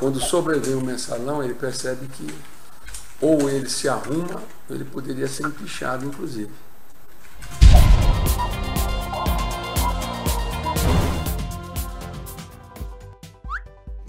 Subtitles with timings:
[0.00, 2.34] quando sobrevém o mensalão, ele percebe que
[3.20, 6.50] ou ele se arruma, ou ele poderia ser empichado, inclusive.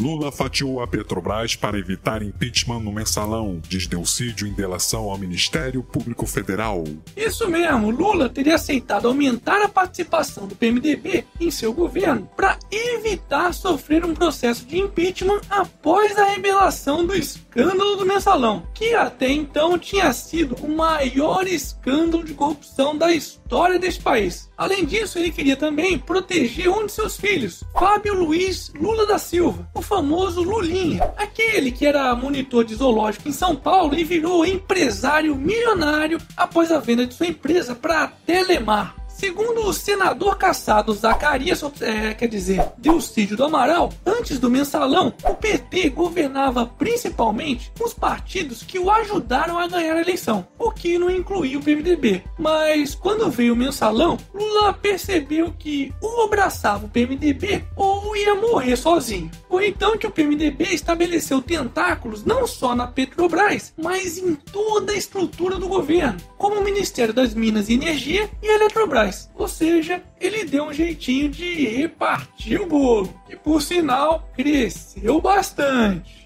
[0.02, 5.84] Lula fatiou a Petrobras para evitar impeachment no mensalão, diz Delcídio em delação ao Ministério
[5.84, 6.84] Público Federal.
[7.16, 13.54] Isso mesmo, Lula teria aceitado aumentar a participação do PMDB em seu governo para evitar
[13.54, 19.78] sofrer um processo de impeachment após a revelação do escândalo do mensalão, que até então
[19.78, 24.50] tinha sido o maior escândalo de corrupção da história deste país.
[24.58, 29.70] Além disso, ele queria também proteger um de seus filhos, Fábio Luiz Lula da Silva,
[29.76, 35.36] o famoso Lulinha, aquele que era monitor de zoológico em São Paulo e virou empresário
[35.36, 39.01] milionário após a venda de sua empresa para Telemar.
[39.22, 45.36] Segundo o senador caçado Zacarias, é, quer dizer, Delcídio do Amaral, antes do mensalão, o
[45.36, 51.08] PT governava principalmente os partidos que o ajudaram a ganhar a eleição, o que não
[51.08, 52.24] incluía o PMDB.
[52.40, 58.76] Mas quando veio o mensalão, Lula percebeu que ou abraçava o PMDB ou ia morrer
[58.76, 59.30] sozinho.
[59.48, 64.98] Foi então que o PMDB estabeleceu tentáculos não só na Petrobras, mas em toda a
[64.98, 69.30] estrutura do governo, como o Ministério das Minas e Energia e a Eletrobras.
[69.36, 76.22] Ou seja, ele deu um jeitinho de repartir o bolo, que por sinal cresceu bastante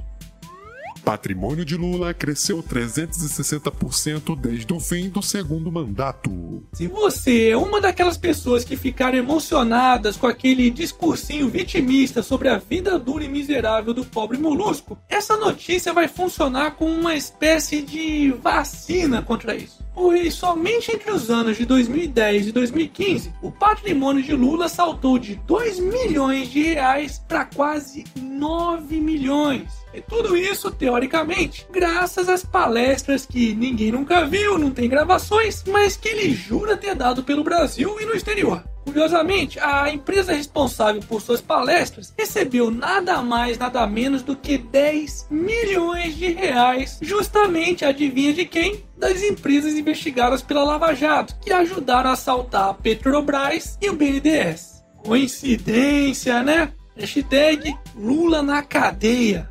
[1.03, 6.63] patrimônio de Lula cresceu 360% desde o fim do segundo mandato.
[6.73, 12.57] Se você é uma daquelas pessoas que ficaram emocionadas com aquele discursinho vitimista sobre a
[12.57, 18.31] vida dura e miserável do pobre molusco, essa notícia vai funcionar como uma espécie de
[18.41, 19.84] vacina contra isso.
[19.95, 25.35] Pois somente entre os anos de 2010 e 2015, o patrimônio de Lula saltou de
[25.35, 29.85] 2 milhões de reais para quase 9 milhões.
[29.93, 35.95] E tudo isso, teoricamente, graças às palestras que ninguém nunca viu, não tem gravações, mas
[35.95, 38.74] que ele jura ter dado pelo Brasil e no exterior.
[38.85, 45.27] Curiosamente, a empresa responsável por suas palestras recebeu nada mais, nada menos do que 10
[45.31, 48.85] milhões de reais, justamente adivinha de quem?
[48.95, 54.83] Das empresas investigadas pela Lava Jato, que ajudaram a assaltar a Petrobras e o BNDES.
[55.03, 56.71] Coincidência, né?
[56.95, 59.49] Hashtag Lula na cadeia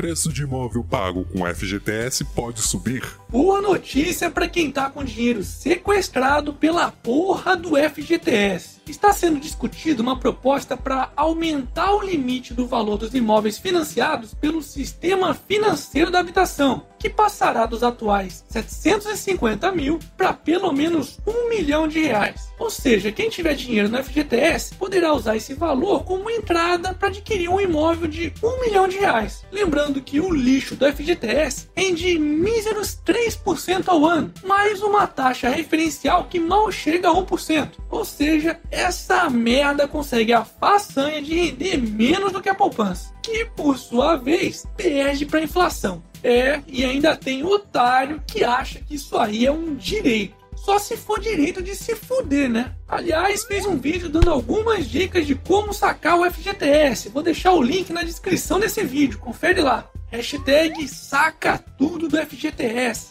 [0.00, 3.19] preço de imóvel pago com FGTS pode subir.
[3.30, 8.80] Boa notícia para quem tá com dinheiro sequestrado pela porra do FGTS.
[8.88, 14.60] Está sendo discutida uma proposta para aumentar o limite do valor dos imóveis financiados pelo
[14.60, 21.86] sistema financeiro da habitação, que passará dos atuais 750 mil para pelo menos um milhão
[21.86, 22.50] de reais.
[22.58, 27.48] Ou seja, quem tiver dinheiro no FGTS poderá usar esse valor como entrada para adquirir
[27.48, 29.44] um imóvel de um milhão de reais.
[29.52, 33.19] Lembrando que o lixo do FGTS é de míseros 3%
[33.86, 37.72] ao ano, mais uma taxa referencial que mal chega a 1%.
[37.90, 43.44] Ou seja, essa merda consegue a façanha de render menos do que a poupança, que
[43.44, 46.02] por sua vez perde para a inflação.
[46.22, 50.34] É, e ainda tem otário que acha que isso aí é um direito.
[50.56, 52.74] Só se for direito de se fuder, né?
[52.86, 57.08] Aliás, fez um vídeo dando algumas dicas de como sacar o FGTS.
[57.08, 59.90] Vou deixar o link na descrição desse vídeo, confere lá.
[60.10, 63.10] Hashtag saca tudo do FGTS.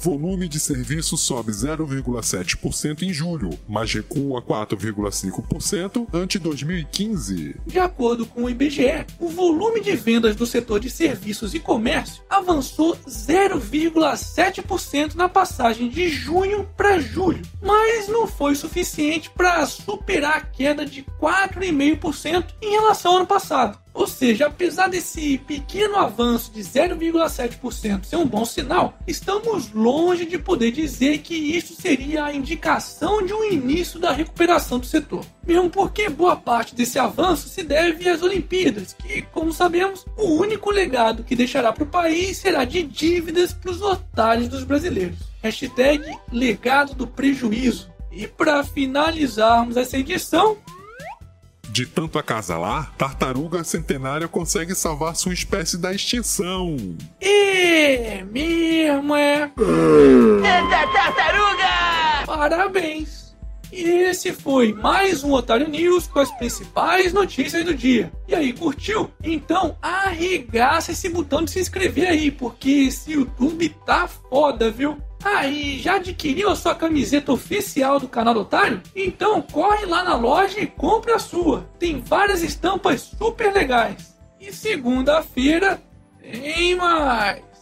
[0.05, 7.57] Volume de serviço sobe 0,7% em julho, mas recua 4,5% ante 2015.
[7.67, 12.23] De acordo com o IBGE, o volume de vendas do setor de serviços e comércio
[12.29, 20.43] avançou 0,7% na passagem de junho para julho, mas não foi suficiente para superar a
[20.43, 23.83] queda de 4,5% em relação ao ano passado.
[23.95, 30.37] Ou seja, apesar desse pequeno avanço de 0,7% ser um bom sinal, estamos longe de
[30.37, 35.25] poder dizer que isso seria a indicação de um início da recuperação do setor.
[35.47, 40.73] Mesmo porque boa parte desse avanço se deve às Olimpíadas, que, como sabemos, o único
[40.73, 45.19] legado que deixará para o país será de dívidas para os otários dos brasileiros.
[45.41, 46.03] Hashtag
[46.33, 47.93] legado do prejuízo.
[48.11, 50.57] E para finalizarmos essa edição,
[51.75, 56.77] de tanto acasalar, tartaruga centenária consegue salvar sua espécie da extinção.
[57.21, 59.51] É mesmo, é?
[59.59, 62.27] Anda, tartaruga!
[62.27, 63.35] Parabéns!
[63.73, 68.13] E esse foi mais um Otário News com as principais notícias do dia.
[68.29, 69.11] E aí, curtiu?
[69.21, 74.97] Então arregaça esse botão de se inscrever aí, porque esse YouTube tá foda, viu?
[75.25, 78.83] Ah, e já adquiriu a sua camiseta oficial do canal do Otário?
[78.95, 81.67] Então corre lá na loja e compre a sua.
[81.79, 84.15] Tem várias estampas super legais.
[84.39, 85.83] E segunda-feira
[86.21, 87.54] tem mais.